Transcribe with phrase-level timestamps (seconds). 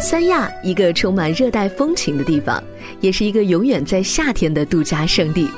[0.00, 2.62] 三亚，一个充满热带风情的地方，
[3.00, 5.48] 也是一个永远在夏天的度假胜地。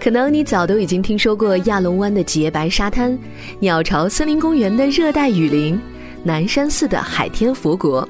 [0.00, 3.18] 可能你早都已经听说过亚龙湾的洁白沙滩、
[3.58, 5.78] 鸟巢森林公园的热带雨林、
[6.22, 8.08] 南山寺的海天佛国。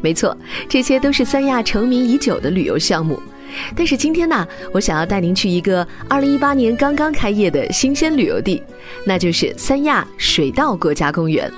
[0.00, 0.36] 没错，
[0.68, 3.20] 这些都是三亚成名已久的旅游项目。
[3.76, 8.62] 但是今天呢，我想要带您去一个2018年刚刚开业的新鲜旅游地，
[9.04, 11.52] 那就是三亚水稻国家公园。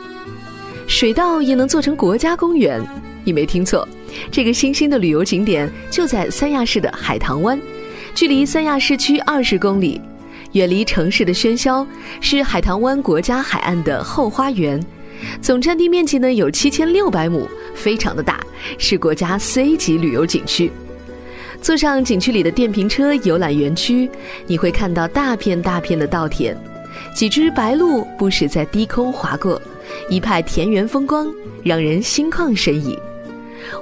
[0.87, 2.81] 水稻也能做成国家公园？
[3.25, 3.89] 你没听错，
[4.31, 7.59] 这个新兴的旅游景点就在三亚市的海棠湾。
[8.15, 10.01] 距离三亚市区二十公里，
[10.53, 11.87] 远离城市的喧嚣，
[12.21, 14.81] 是海棠湾国家海岸的后花园。
[15.41, 18.39] 总占地面积呢有七千六百亩，非常的大，
[18.79, 20.71] 是国家四 A 级旅游景区。
[21.63, 24.09] 坐上景区里的电瓶车游览园区，
[24.47, 26.55] 你会看到大片大片的稻田，
[27.17, 29.61] 几只白鹭不时在低空划过，
[30.09, 32.99] 一派田园风光，让人心旷神怡。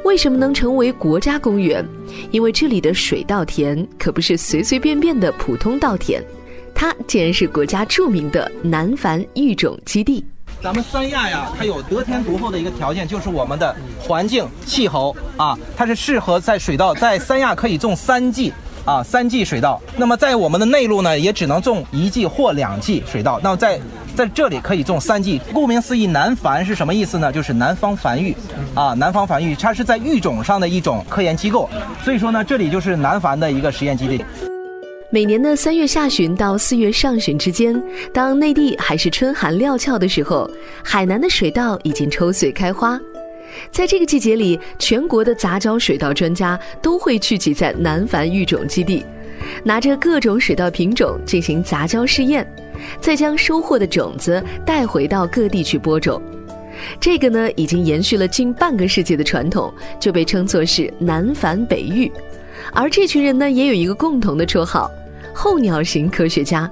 [0.04, 1.84] 为什么能成为国家公园？
[2.30, 6.22] 因为这里的水稻田可不是随随便便的普通稻田，
[6.74, 10.24] 它竟然是国家著名的南繁育种基地。
[10.62, 18.52] 咱们三亚呀，它有得天独厚的一个条件，就是我们的环境气候啊，它是适合在水稻在三亚可以种三季。
[18.84, 19.80] 啊，三季水稻。
[19.96, 23.38] 那么在我们的内陆呢，也只能种一季或两季水稻。
[23.40, 23.80] 那么在
[24.14, 25.40] 在这里可以种三季。
[25.52, 27.32] 顾名思义，南繁是什么意思呢？
[27.32, 28.36] 就是南方繁育
[28.74, 31.68] 啊，南方繁育，它是在育种上的一种科研机构。
[32.04, 34.24] 所以说呢，这里就是南繁的一个实验基地。
[35.10, 37.78] 每年的三月下旬到四月上旬之间，
[38.14, 40.50] 当内地还是春寒料峭的时候，
[40.82, 42.98] 海南的水稻已经抽穗开花。
[43.70, 49.04] 在这个季节里，全国的杂交水稻专家都会聚集在南繁育种基地，
[49.62, 52.50] 拿着各种水稻品种进行杂交试验，
[53.00, 56.20] 再将收获的种子带回到各地去播种。
[56.98, 62.10] 这个呢，已经延续了近半个世纪的传统，就被称作是南繁北育。
[62.72, 64.90] 而这群人呢，也有一个共同的绰号——
[65.34, 66.70] 候鸟型科学家。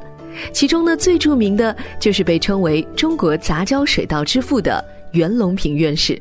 [0.52, 4.82] 其中呢，最著名的就是被称为中国杂交水稻之父的
[5.12, 6.20] 袁隆平院士。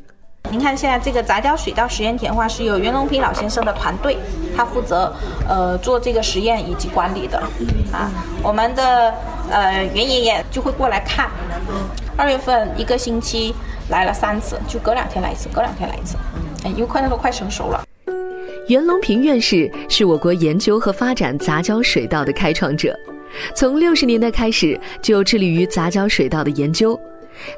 [0.52, 4.18] 您看，现在这个杂交水稻实验田的话，是由袁隆平老先生的团队，
[4.56, 5.14] 他负责
[5.48, 7.38] 呃做这个实验以及管理的。
[7.92, 8.10] 啊，
[8.42, 9.14] 我们的
[9.52, 11.30] 呃袁爷爷就会过来看。
[12.16, 13.54] 二月份一个星期
[13.90, 16.18] 来了三次，就隔两天来一次，隔两天来一次。
[16.66, 17.84] 哎，因为快那都快成熟了。
[18.68, 22.96] 袁隆平院士是我国研究和发展杂交水稻的开创者，
[23.56, 27.00] 从六十年代开始就致力于杂交水稻的研究。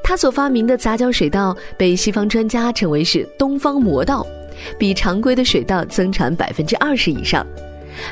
[0.04, 4.26] 他所发明的杂交水稻被西方专家称为是“东方魔稻”，
[4.78, 7.46] 比常规的水稻增产百分之二十以上。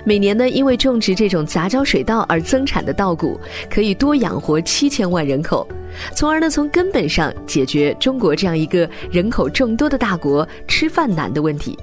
[0.04, 3.40] 每年呢，因为种植这种杂交水稻而增产的稻谷，
[3.70, 5.68] 可以多养活七千万人口，
[6.16, 11.78] 从而呢从根本上解决中国这样一个人口众多的大国吃饭难的问题。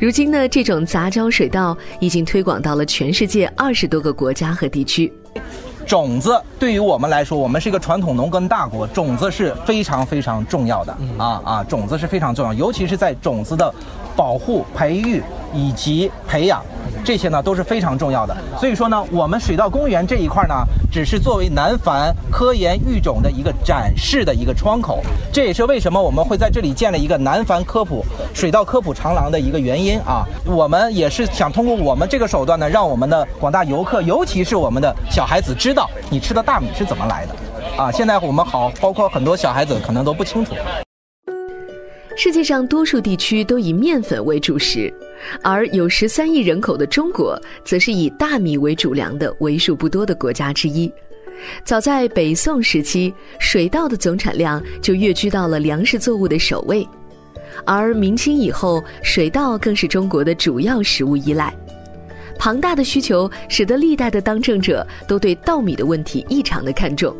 [0.00, 5.12] 如今呢，这种杂交水稻已经推广到了全世界二十多个国家和地区。
[5.86, 13.72] 种子对于我们来说，我们是一个传统农耕大国，种子是非常非常重要的啊啊，种子是非常重要，尤其是在种子的
[14.16, 15.22] 保护、培育
[15.54, 16.64] 以及培养。
[17.06, 20.54] 这些呢都是非常重要的，所以说呢，我们水稻公园这一块呢，
[20.90, 25.00] 只是作为南繁科研育种的一个展示的一个窗口，
[25.32, 30.26] 这也是为什么我们会在这里建了一个南繁科普水稻科普长廊的一个原因啊。
[30.44, 37.92] 我们也是想通过我们这个手段呢，让我们的广大游客，尤其是我们的小孩子知道你吃的大米是怎么来的啊。
[37.92, 40.54] 现在我们好，包括很多小孩子可能都不清楚。
[42.18, 44.92] 世界上多数地区都以面粉为主食，
[45.42, 50.90] 而有十三亿人口的中国，则是以大米为主粮的为数不多的国家之一。
[51.62, 56.88] 早在北宋时期，水稻的总产量就跃居到了粮食作物的首位，
[57.66, 61.54] 而明清以后，水稻更是中国的主要食物依赖。
[62.38, 67.14] 庞大的需求使得历代的当政者都对稻米的问题异常的看重。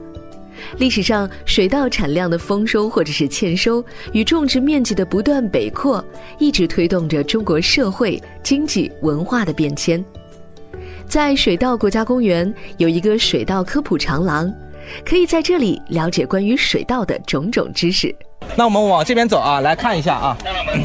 [0.79, 6.05] 历史上，水稻产量的丰收或者是欠收，与种植面积的不断北扩，
[6.39, 10.05] 一直推动着中国社会、经济、文化的变迁。
[11.07, 14.53] 在水稻国家公园有一个水稻科普长廊，
[15.05, 18.15] 可以在这里了解关于水稻的种种知识。
[18.55, 20.37] 那我们往这边走啊，来看一下啊，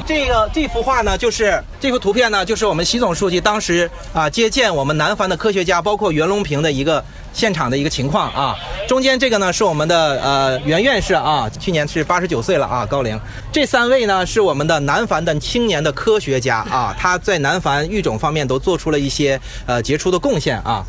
[0.05, 7.03] 这个这幅画呢，就是这幅图片呢，就是我们习总书记当时啊接见我们南方的科学家，包括袁隆平的一个
[7.33, 8.55] 现场的一个情况啊。
[8.87, 13.19] 中间这个呢是我们的呃袁院士啊，去年是八十九岁了啊，高龄。
[13.51, 20.83] 这三位呢是我们的南繁的青年的科学家啊，他在南繁育种方面都做出了一些呃杰出的贡献啊。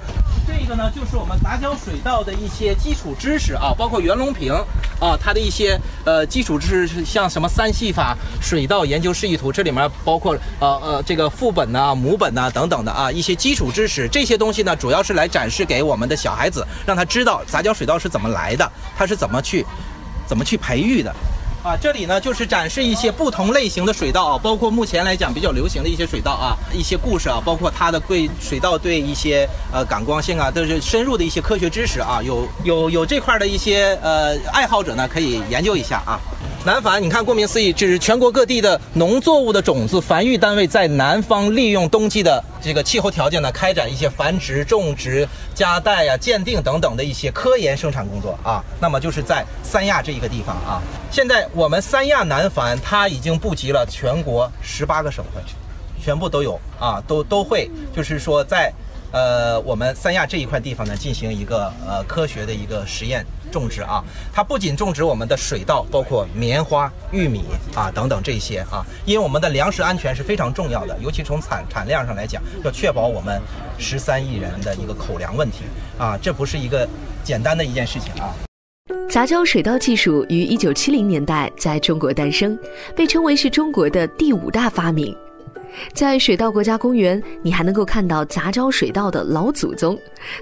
[0.74, 4.52] 呢，就是我们杂交水稻的一些基础知识啊，包括袁隆平
[5.00, 19.64] 啊，他的一些呃基础知识，像什么三系法水稻研究示意图，这里面包括呃呃这个父本呐、母本呐等等的啊一些基础知识，这些东西呢，主要是来展示给我们的小孩子，让他知道杂交水稻是怎么来的，它是怎么去
[20.26, 21.14] 怎么去培育的。
[21.62, 36.19] 啊，这里呢就是展示一些不同类型的水稻啊，包括目前来讲比较流行的一些水稻啊，一些故事啊，包括它的对水稻对一些呃感光性啊，都是深入的一些科学知识啊，有有有这块的一些呃爱好者呢可以研究一下啊。
[36.64, 45.26] 南繁，你看，顾名思义，就是全国各地的农作物的种子繁育单位在南方利用冬季的这个气候条件呢，开展一些繁殖、种植、
[45.56, 48.62] 加带呀、鉴定等等的一些科研生产工作啊。
[48.81, 50.81] 那么就是在三亚这一个地方啊。
[51.11, 55.43] 现在我们三亚南繁它已经布及了全国十八个省份，
[56.00, 58.73] 全部都有啊，都都会，就是说在。
[59.12, 64.03] 呃，我们三亚这一块地方呢，进行一个呃科学的一个实验种植啊。
[64.32, 67.44] 它不仅种植我们的水稻，包括棉花、玉米
[67.75, 68.85] 啊等等这些啊。
[69.05, 73.41] 因为我们的粮食安全是非常重要的，尤其从产产量上来讲，要确保我们
[73.79, 75.65] 十三亿人的一个口粮问题
[75.99, 76.88] 啊，这不是一个
[77.23, 78.35] 简单的一件事情啊。
[79.11, 82.58] 杂交水稻技术于一九七零年代在中国诞生，
[82.97, 85.15] 被称为是中国的第五大发明。
[85.92, 89.98] 在水稻国家公园，你还能够看到杂交水稻的老祖宗，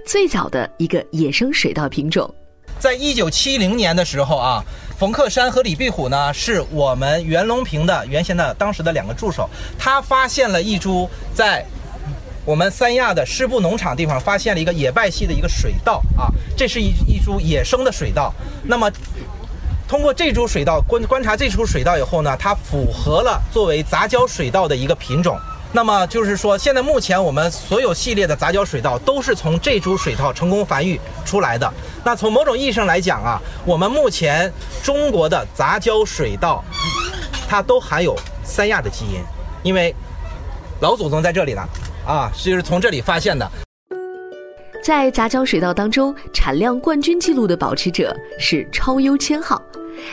[0.06, 2.32] 最早的一个野生水稻品种。
[2.78, 4.64] 在一九七零年的时候啊，
[4.98, 9.48] 冯克山和李壁虎呢，是我们袁隆平的原先的当时的两个助手，
[9.78, 11.64] 他发现了一株在
[12.46, 18.32] 我们三亚的师部农场地方发现了一个野败系的一个水稻啊，这是一一株野生的水稻。
[18.64, 18.90] 那么
[19.90, 25.36] 通过这株水稻观观察这株水稻以后呢，它符合了作为杂交水稻的一个品种。
[25.72, 31.68] 那么就是说，现在目前我们所有系列的杂交水稻都是从这株水稻成功繁育出来的。
[32.04, 36.62] 那从某种意义上来讲啊，我们目前中国的杂交水稻，
[37.48, 39.20] 它都含有三亚的基因，
[39.64, 39.92] 因为
[40.78, 41.68] 老祖宗在这里呢，
[42.06, 43.50] 啊，就是从这里发现的。
[44.84, 49.60] 在杂交水稻当中，产量冠军记录的保持者是超优千号。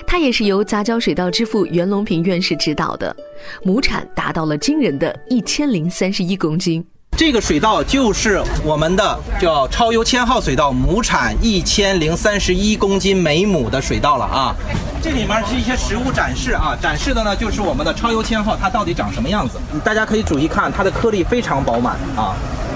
[0.06, 3.16] 它也是由杂交水稻之父袁隆平院士指导的，
[3.64, 6.86] 亩产达到了惊人的一千零三十一公斤。
[7.18, 14.56] 这个水稻就是我们的叫超优千号水稻，亩产一千零三十一公斤每亩的水稻了啊。
[15.02, 19.58] 这里面是一些实物展示啊，展示的呢就是我们的超优千号，它到底长什么样子？
[19.84, 22.36] 大家可以注意看，它的颗粒非常饱满啊，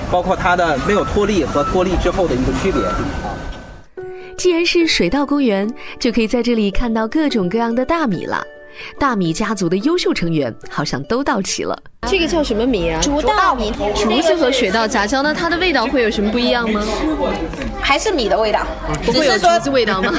[0.09, 2.81] 包括它的没有脱粒和脱粒之后的一个区别。
[4.37, 8.43] 既然是水稻公园，就可以在这里看到各种各样的大米了。
[8.97, 11.77] 大米家族的优秀成员好像都到齐了。
[12.09, 12.99] 这个叫什么米啊？
[12.99, 13.71] 竹稻米。
[13.95, 16.81] 竹子和水稻杂交那，它的味道会有什么不一样吗？
[17.79, 18.61] 还是米的味道，
[19.05, 20.11] 不会有竹子味道吗？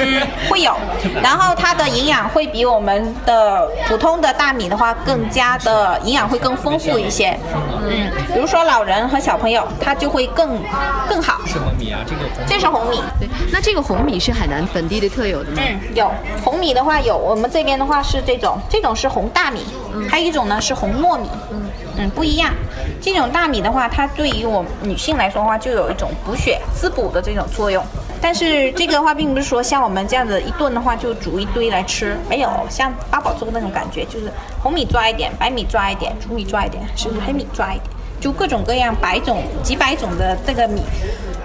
[0.49, 0.73] 会有。
[1.20, 7.37] 然后它的营养会比我们的普通的大米的话更加的营养会更丰富一些。
[7.82, 10.61] 嗯，比如说老人和小朋友，它就会更
[11.08, 11.40] 更好。
[11.46, 11.99] 什么米啊？
[12.06, 13.02] 这个这是红米。
[13.19, 15.56] 对，那这个红米是海南本地的特有的吗？
[15.58, 16.11] 嗯，有
[16.44, 19.67] 红米的话有，我们这边的话是这种，这种是红大米，
[20.09, 21.29] 还有一种呢是红糯米。
[21.50, 21.62] 嗯。
[21.99, 22.50] 嗯，不一样。
[23.03, 27.85] 这种大米的话，它对于我们女性来说的话，就有一种补血、滋补的这种作用。
[28.19, 40.81] 但是这个的话，并不是说像我们这样子一顿的话就煮一堆来吃，没有像八宝粥那种感觉，就是红米抓一点，白米抓一点，粗米抓一点，甚至黑米抓一点，就各种各样百种、几百种的这个米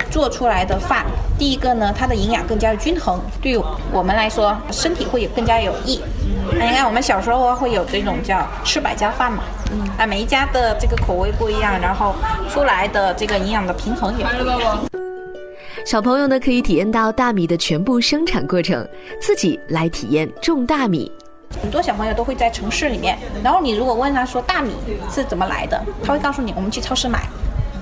[0.10, 1.06] 做出来的饭。
[1.38, 3.60] 第一个呢，它的营养更加的均衡，对于
[3.92, 6.00] 我们来说身体会有更加有益。
[6.54, 9.44] 你看我们小时候会有这种叫吃百家饭嘛。
[9.72, 12.16] 嗯，啊，每一家的这个口味不一样，然后
[12.50, 14.80] 出来的这个营养的平衡也不一样。
[15.86, 18.88] 小朋友呢，可以体验到大米的全部生产过程，
[19.22, 21.12] 自己来体验种大米。
[21.62, 24.74] 很多小朋友都会在城市里面，然后你如果问他说大米
[25.10, 27.22] 是怎么来的，他会告诉你，我们去超市买，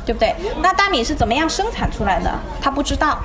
[0.05, 0.35] 对不对？
[0.61, 2.31] 那大米是怎么样生产出来的？
[2.61, 3.19] 他不知道。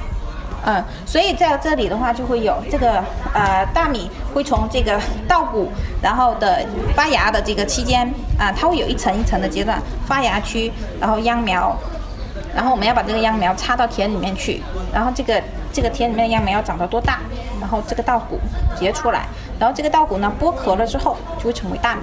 [0.66, 3.02] 嗯，所以在这里的话，就会有这个
[3.32, 5.70] 呃大米会从这个稻谷，
[6.02, 6.62] 然后的
[6.94, 8.06] 发芽的这个期间
[8.38, 11.74] 啊，它会有一层一层的阶段，发芽区，然后秧苗，
[12.54, 14.62] 然后我们要把这个秧苗插到田里面去，
[14.92, 17.20] 然后这个这个田里面的秧苗要长到多大，
[17.58, 18.38] 然后这个稻谷
[18.78, 19.26] 结出来，
[19.58, 22.02] 然后这个稻谷呢剥壳了之后就会成为大米。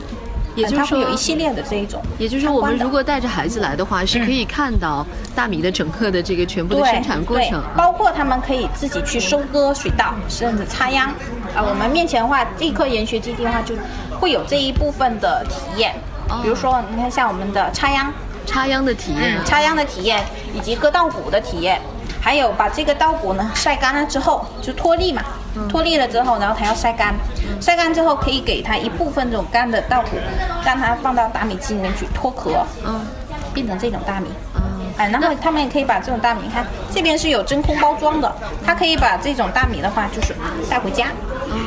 [0.57, 2.01] 也就是说，有一系列的这一种。
[2.17, 11.09] 也就是说，我们如果带着孩子来的话，是可以看到大米的整个的这个全部的生产过程，包括他们可以自己去收割水稻，甚至插秧。
[11.55, 13.75] 啊，我们面前的话，这科研学基地的话，就
[14.19, 15.93] 会有这一部分的体验。
[16.41, 18.11] 比如说，你看像我们的插秧，
[18.45, 20.23] 插秧的体验，插秧的体验，
[20.55, 21.79] 以及割稻谷的体验。
[22.27, 25.24] 还有把这个稻谷呢晒干了之后，就脱粒嘛，
[25.69, 27.15] 脱粒了之后，然后它要晒干，
[27.62, 30.17] 晒干之后可以给它一部分这种干的稻谷，
[30.65, 33.00] 让它放到大米机里面去脱壳，嗯，
[33.53, 34.27] 变成这种大米。
[34.55, 34.62] 嗯，
[34.98, 38.29] 哎，然后他们也可以把这种大米，你看这边是有真空包装的，
[38.65, 40.36] 他可以把这种大米的话，就是
[40.69, 41.05] 带回家，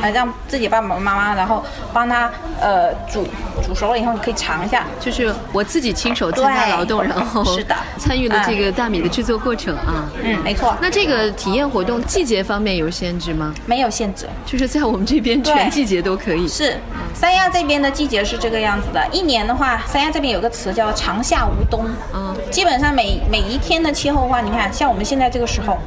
[0.01, 2.29] 呃，让自己爸爸妈妈，然后帮他
[2.59, 3.25] 呃煮
[3.63, 4.85] 煮熟了以后，你可以尝一下。
[4.99, 10.09] 就是我自己亲手参加劳动， 然后是的 参与了这个大米的制作过程啊。
[10.23, 13.53] 嗯，没错，那这个体验活动季节方面有限制吗？
[13.65, 14.27] 没有限制。
[14.45, 16.47] 就是在我们这边全季节都可以。
[16.47, 16.77] 是，
[17.13, 19.01] 三亚这边的季节是这个样子的。
[19.11, 25.77] 一年的话，三亚这边有个词叫“长夏无冬”，嗯基本上每每一天的气候的话，你看像我们现在这个时候，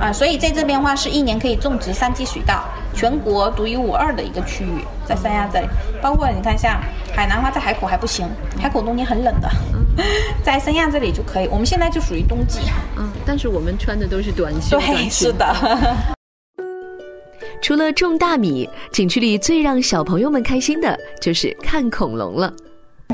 [0.00, 2.64] 啊、所以在这边的话是一年可以种植三季水稻，
[2.94, 5.66] 全国独一无二的一个区域，在三亚这里。
[6.02, 6.80] 包括你看像
[7.14, 8.28] 海南话，在海口还不行，
[8.60, 9.50] 海口冬天很冷的，
[10.42, 11.48] 在三亚这里就可以。
[11.48, 12.60] 我们现在就属于冬季，
[12.96, 15.10] 嗯，但是我们穿的都是短袖短对，裙。
[15.10, 15.46] 是的。
[17.60, 22.52] 除了种大米，景区里最让小朋友们开心的就是看恐龙了。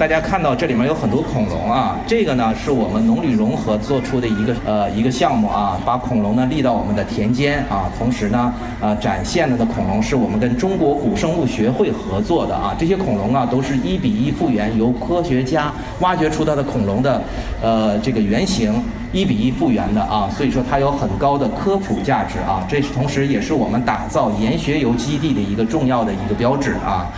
[0.00, 17.22] 大家看到这里面有很多恐龙啊，这个呢是我们农旅融合做出的一个呃一个项目啊，把恐龙呢立到我们的田间啊，同时呢呃展现了的恐龙是我们跟中国古生物学会合作的啊，这些恐龙啊都是一比一复原，由科学家挖掘出它的恐龙的
[17.62, 18.82] 呃这个原型。
[19.12, 27.08] 一比一复原的啊，所以说它有很高的科普价值啊，这是同时也是我们打造研学游基地的一个重要的一个标志啊。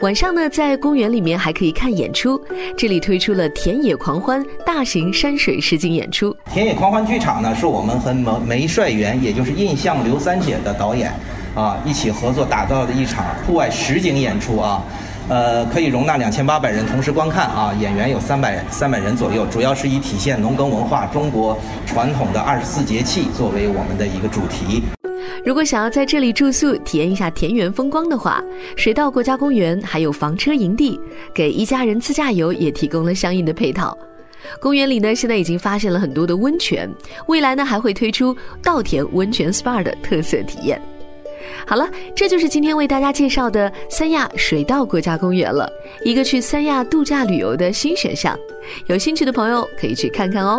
[0.00, 2.38] 晚上呢，在公园里面还可以看演出，
[2.76, 6.36] 这里推出了田野狂欢大型山水实景演出。
[6.52, 11.10] 田野狂欢剧场呢，是我们和梅梅帅元，也就是印象刘三姐的导演
[11.54, 14.82] 啊一起合作打造的一场户外实景演出啊。
[15.28, 24.82] 呃，可以容纳两千八百人同时观看啊，演员有三百三百人左右，主要是以体现农耕文化、中国传统的二十四节气作为我们的一个主题。
[25.46, 28.42] 如果想要在这里住宿，体验一下田园风光的话，
[28.76, 31.00] 水稻国家公园还有房车营地，
[31.32, 33.96] 给一家人自驾游也提供了相应的配套。
[34.60, 36.92] 公园里呢，现在已经发现了很多的温泉，
[37.28, 40.82] 未来呢还会推出稻田温泉 SPA 的特色体验。
[41.64, 45.70] 好了，这就是今天为大家介绍的三亚水稻国家公园了，
[46.04, 48.36] 一个去三亚度假旅游的新选项。
[48.88, 50.58] 有兴趣的朋友可以去看看哦。